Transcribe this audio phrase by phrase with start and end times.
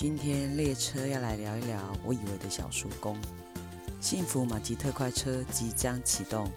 [0.00, 3.18] 今天列车要来聊一聊我以为的小叔公。
[4.00, 6.48] 幸福马吉特快车即将启动，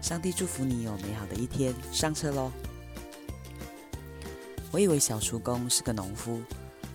[0.00, 2.52] 上帝祝福你有美好的一天，上车喽！
[4.70, 6.40] 我以为小叔公是个农夫，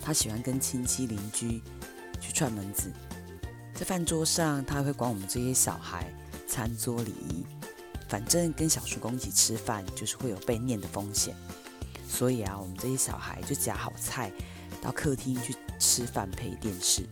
[0.01, 1.61] 他喜欢跟亲戚邻居
[2.21, 2.89] 去串门子，
[3.73, 6.09] 在饭桌上他还会管我们这些小孩
[6.47, 7.45] 餐桌礼仪。
[8.07, 11.35] 反正跟小叔公一起吃饭，就是会有被念的风险，
[12.07, 14.31] 所以啊，我们这些小孩就夹好菜
[14.81, 15.55] 到客厅去。
[15.81, 17.03] 吃饭配电视，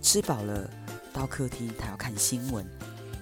[0.00, 0.66] 吃饱了
[1.12, 2.66] 到客厅，他要看新闻。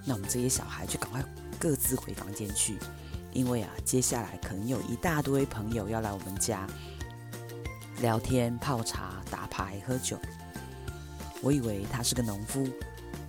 [0.04, 1.20] 那我们这些小孩就赶快
[1.58, 2.78] 各自回房间去，
[3.32, 6.68] 因为啊，接下来可能有一大堆朋友要来我们家
[8.00, 10.16] 聊天、泡茶、打牌、喝酒。
[11.42, 12.64] 我以为他是个农夫，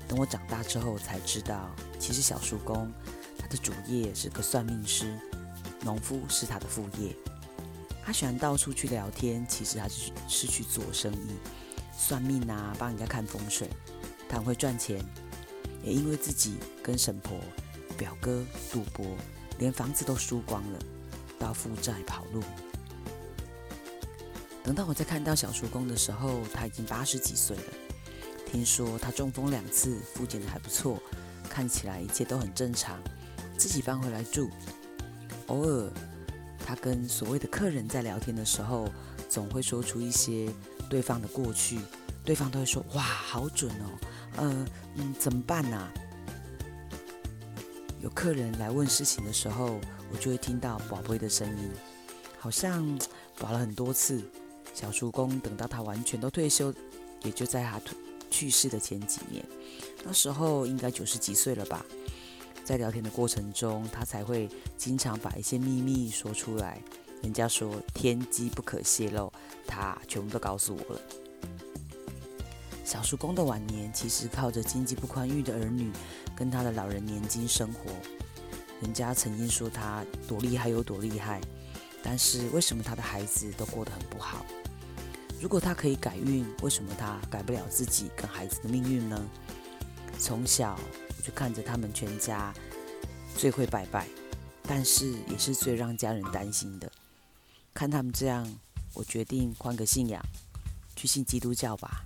[0.08, 2.94] 等我长大之后才知道，其实小叔公
[3.40, 5.12] 他的主业是个算命师，
[5.82, 7.16] 农夫是他的副业。
[8.08, 11.36] 他喜欢到处去聊天，其实他是是去做生意，
[11.92, 13.70] 算命啊，帮人家看风水。
[14.30, 15.04] 他很会赚钱，
[15.84, 17.38] 也因为自己跟婶婆、
[17.98, 19.06] 表哥赌博，
[19.58, 20.80] 连房子都输光了，
[21.38, 22.42] 到负债跑路。
[24.64, 27.74] 等到我再看到小叔公的时候，他已经八十几岁了。
[28.50, 30.98] 听说他中风两次，复健的还不错，
[31.50, 32.98] 看起来一切都很正常。
[33.58, 34.50] 自己搬回来住，
[35.48, 35.92] 偶尔。
[36.68, 38.92] 他跟所谓的客人在聊天的时候，
[39.30, 40.52] 总会说出一些
[40.90, 41.80] 对方的过去，
[42.26, 43.88] 对方都会说：“哇，好准哦，
[44.36, 45.90] 呃，嗯，怎么办呢？”
[48.04, 49.80] 有客人来问事情的时候，
[50.12, 51.72] 我就会听到宝贝的声音，
[52.38, 53.00] 好像
[53.40, 54.22] 宝了很多次。
[54.74, 56.74] 小叔公等到他完全都退休，
[57.24, 57.80] 也就在他
[58.30, 59.42] 去世的前几年，
[60.04, 61.86] 那时候应该九十几岁了吧。
[62.68, 66.82] 在聊天的过程中，他才会经常把一些秘密说出来。
[67.24, 69.32] 人家说天机不可泄露，
[69.66, 71.02] 他全部都告诉我了。
[72.84, 75.90] 小叔公的晚年其实靠着经济不宽裕的儿女
[76.36, 77.90] 跟他的老人年金生活。
[78.82, 81.40] 人家曾经说他多厉害有多厉害，
[82.04, 84.46] 但是为什么他的孩子都过得很不好？
[85.40, 89.26] 如果他可以改运，为什么他改不了自己跟孩子的命运呢？
[90.20, 90.78] 从小。
[91.28, 92.54] 就看着他们全家
[93.36, 94.08] 最会拜拜，
[94.64, 96.90] 但是也是最让家人担心的。
[97.74, 98.50] 看他们这样，
[98.94, 100.26] 我决定换个信仰，
[100.96, 102.06] 去信基督教吧。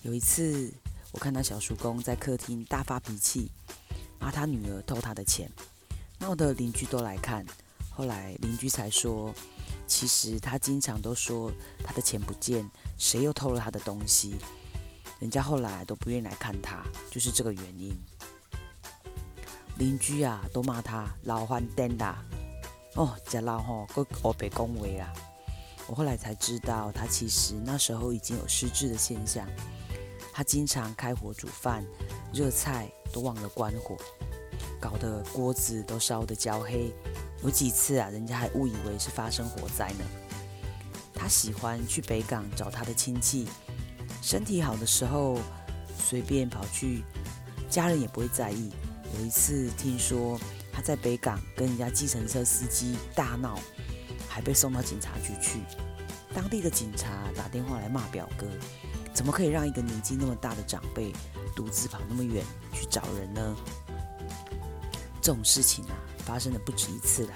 [0.00, 0.72] 有一次，
[1.12, 3.50] 我看到小叔公在客厅大发脾气，
[4.18, 5.52] 骂他女儿偷他的钱，
[6.20, 7.44] 闹得邻居都来看。
[7.90, 9.34] 后来邻居才说，
[9.86, 11.52] 其实他经常都说
[11.84, 14.36] 他的钱不见，谁又偷了他的东西。
[15.18, 17.96] 人家后来都不愿意来看他，就是这个原因。
[19.78, 22.16] 邻居啊，都骂他老番颠的，
[22.94, 25.12] 哦，这老吼，够欧北恭维啦。
[25.86, 29.48] 我后来才知道，他其实那时候已经有失智的现象。
[30.32, 31.84] 他经常开火煮饭，
[32.32, 33.96] 热菜都忘了关火，
[34.80, 36.92] 搞得锅子都烧得焦黑。
[37.42, 40.04] 有几次啊，人家还误以为是发生火灾呢。
[41.14, 43.48] 他喜欢去北港找他的亲戚。
[44.20, 45.38] 身体好的时候，
[45.98, 47.02] 随便跑去，
[47.70, 48.70] 家人也不会在意。
[49.18, 50.38] 有一次听说
[50.72, 53.58] 他在北港跟人家计程车司机大闹，
[54.28, 55.60] 还被送到警察局去。
[56.34, 58.46] 当地的警察打电话来骂表哥，
[59.14, 61.10] 怎么可以让一个年纪那么大的长辈
[61.56, 63.56] 独自跑那么远去找人呢？
[65.22, 67.34] 这种事情啊，发生的不止一次啦。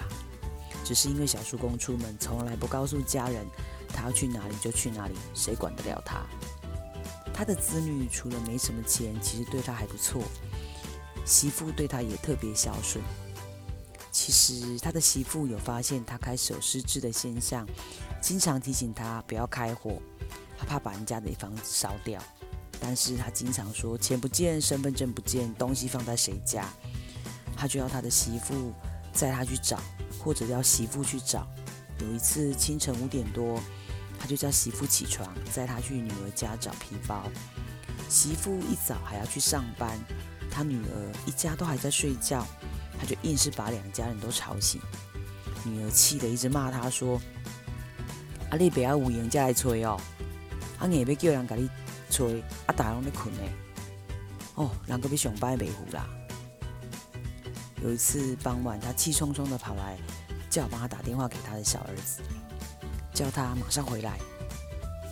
[0.85, 3.45] 只是因为小叔公出门从来不告诉家人，
[3.89, 6.21] 他要去哪里就去哪里，谁管得了他？
[7.33, 10.21] 他的子女除了没什么钱，其实对他还不错。
[11.25, 13.03] 媳妇对他也特别孝顺。
[14.11, 17.67] 其实他的媳妇有发现他开始有失智的现象，
[18.21, 19.99] 经常提醒他不要开火，
[20.57, 22.21] 他怕把人家的房子烧掉。
[22.79, 26.69] 但是他经常说钱不见，身份证不见，东西放在谁家，
[27.55, 28.71] 他就要他的媳妇
[29.11, 29.81] 载他去找，
[30.23, 31.47] 或者要媳妇去找。
[31.99, 33.59] 有一次清晨五点多。
[34.23, 37.29] 他就叫媳妇起床，载他去女儿家找皮包。
[38.07, 39.99] 媳妇一早还要去上班，
[40.49, 42.47] 他女儿一家都还在睡觉，
[42.97, 44.79] 他就硬是把两家人都吵醒。
[45.65, 47.19] 女儿气得一直骂他说
[48.49, 49.99] ：“啊，你不要有闲才来催哦，
[50.79, 51.69] 啊，硬要叫人给你
[52.09, 53.41] 催，啊，大家拢在困呢。
[54.55, 56.07] 哦，人个要上班没胡啦。”
[57.83, 59.97] 有一次傍晚，他气冲冲的跑来，
[60.49, 62.21] 叫我帮他打电话给他的小儿子。
[63.13, 64.17] 叫他马上回来。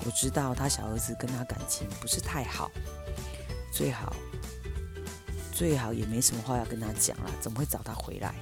[0.04, 2.72] 我知道他小儿子跟他感情不是太好，
[3.72, 4.16] 最好
[5.54, 8.34] 最好也没什么话要跟他讲了，怎么会找他回来？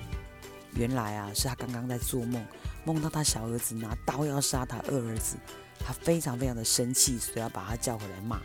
[0.76, 2.46] 原来啊，是他刚刚在做梦，
[2.86, 5.36] 梦到他小儿子拿刀要杀他二儿子，
[5.80, 8.40] 他非常非常的生气，所以要把他叫回来骂。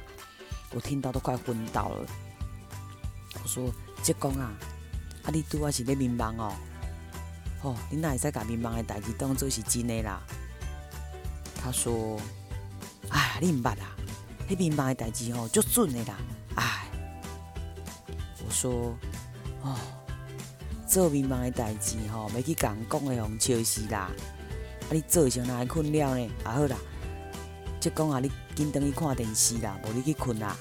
[0.72, 2.06] 我听到都快昏倒了。
[3.42, 3.72] 我说
[4.02, 4.52] ：“职工啊，
[5.22, 6.52] 啊你拄仔是咧迷茫哦，
[7.62, 10.20] 哦，你哪会使把迷茫的代志当做是真的啦？”
[11.64, 12.20] 他说
[13.08, 13.96] ：“哎，你唔捌啊，
[14.46, 16.18] 迄迷茫的代志哦，足准的啦。”
[16.56, 16.86] 哎，
[18.46, 18.94] 我说
[19.64, 19.74] ：“哦，
[20.86, 24.00] 做迷茫的代志吼，要去讲讲的红笑死啦。
[24.00, 24.12] 啊，
[24.90, 26.30] 你做啥哪会困了呢？
[26.44, 26.76] 啊好啦。”
[27.80, 30.54] 即讲啊，你紧等于看电视啦，无你去困啦。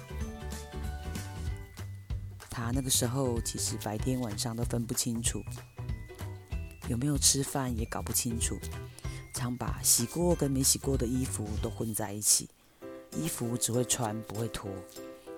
[2.50, 5.44] 他那个时候其实白天晚上都分不清楚，
[6.88, 8.58] 有没有吃饭也搞不清楚，
[9.34, 12.48] 常把洗过跟没洗过的衣服都混在一起，
[13.12, 14.70] 衣服只会穿不会脱，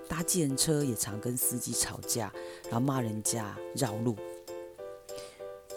[0.08, 2.32] 搭计程车也常跟司机吵架，
[2.66, 4.16] 然后骂人家绕路。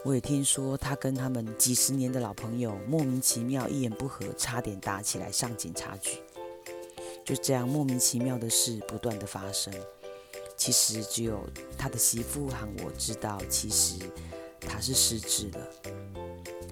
[0.05, 6.19] 我也听说他跟他们几十年的老朋友莫名其妙一言不合，差点打起来上警察局。
[7.25, 9.73] 就这样莫名其妙的事不断的发生。
[10.56, 13.99] 其实只有他的媳妇和我知道，其实
[14.61, 15.69] 他是失智了。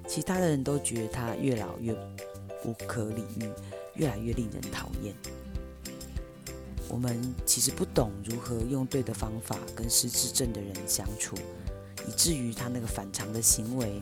[0.07, 1.93] 其他的人都觉得他越老越
[2.65, 3.51] 无可理喻，
[3.95, 5.15] 越来越令人讨厌。
[6.89, 11.37] 我们其实不懂如何用对的方法跟失智症的人相处。
[12.09, 14.01] 以至于他那个反常的行为，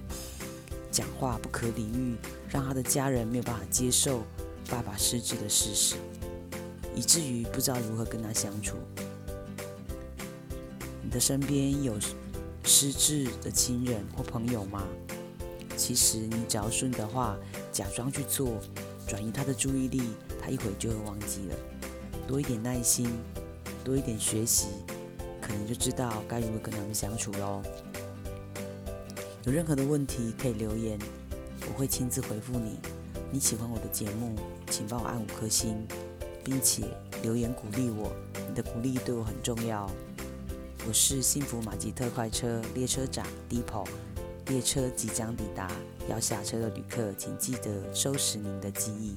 [0.90, 2.16] 讲话不可理喻，
[2.50, 4.22] 让他的家人没有办法接受
[4.68, 5.96] 爸爸失智的事实，
[6.94, 8.76] 以至于不知道如何跟他相处。
[11.02, 11.98] 你的身边有
[12.62, 14.86] 失智的亲人或朋友吗？
[15.76, 17.36] 其实你只要顺的话，
[17.72, 18.58] 假装去做，
[19.06, 20.02] 转移他的注意力，
[20.40, 21.56] 他一会就会忘记了。
[22.26, 23.08] 多一点耐心，
[23.84, 24.68] 多一点学习，
[25.40, 27.62] 可能就知道该如何跟他们相处喽。
[29.44, 30.98] 有任何的问题可以留言，
[31.68, 32.78] 我会亲自回复你。
[33.30, 34.34] 你喜欢我的节目，
[34.70, 35.86] 请帮我按五颗星，
[36.42, 36.84] 并且
[37.22, 38.12] 留言鼓励我。
[38.48, 39.90] 你的鼓励对我很重要。
[40.86, 43.86] 我是幸福马吉特快车列车长 Deepo，
[44.46, 45.70] 列车即将抵达，
[46.08, 49.14] 要下车的旅客请记得收拾您的记忆。